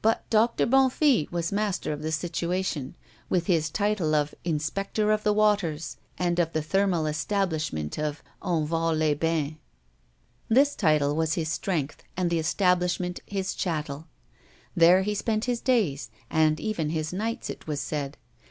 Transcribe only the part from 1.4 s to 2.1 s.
master of the